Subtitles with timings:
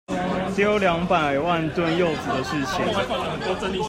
[0.55, 3.71] 丟兩百萬噸柚子的事情